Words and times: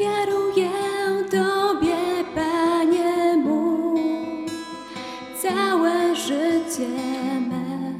Ofiaruję 0.00 0.70
Tobie, 1.30 2.24
Panie 2.34 3.36
mój, 3.36 4.46
całe 5.42 6.16
życie 6.16 6.88
me. 7.50 7.92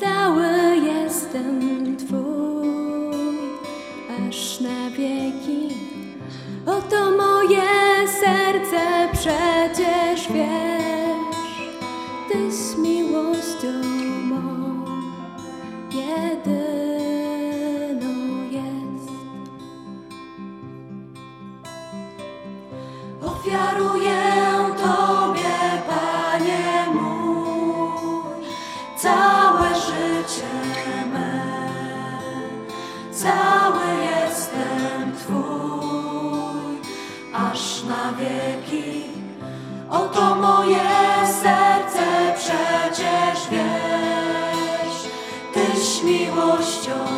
Cały 0.00 0.76
jestem 0.76 1.96
Twój, 1.96 3.38
aż 4.28 4.60
na 4.60 4.90
wieki. 4.90 5.76
Oto 6.66 7.10
moje 7.10 8.08
serce 8.20 9.08
przecież 9.12 10.32
wiesz, 10.32 11.70
Ty 12.32 12.52
z 12.52 12.78
miłością 12.78 13.72
mą 14.24 14.84
jedyną 15.92 16.97
Ofiaruję 23.48 24.20
Tobie, 24.76 25.82
Panie 25.88 26.86
mój, 26.94 28.46
całe 28.96 29.68
życie 29.74 30.54
me. 31.12 31.42
Cały 33.12 33.86
jestem 34.04 35.16
Twój, 35.18 36.78
aż 37.34 37.82
na 37.84 38.12
wieki. 38.12 39.04
Oto 39.90 40.34
moje 40.34 40.88
serce 41.42 42.34
przecież 42.36 43.48
wiesz, 43.50 45.08
Tyś 45.54 46.02
miłością 46.02 47.17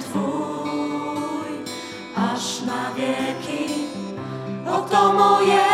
Twój, 0.00 1.52
aż 2.16 2.62
na 2.62 2.90
wieki. 2.96 3.74
Oto 4.66 5.12
moje 5.12 5.73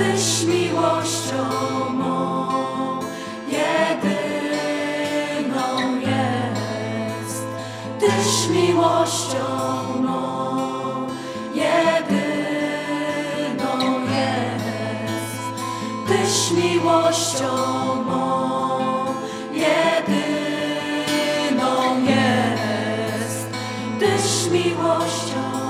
Tyś 0.00 0.44
miłością 0.44 1.44
mą 1.90 2.48
jedyną 3.48 4.08
jest. 6.00 7.44
Tyś 8.00 8.48
miłością 8.50 9.44
mą 10.02 11.06
jedyną 11.54 12.14
jest. 14.00 15.42
Tyś 16.08 16.50
miłością 16.50 17.52
mą 18.04 18.20
jest. 22.04 23.48
Tyś 23.98 24.50
miłością 24.50 25.69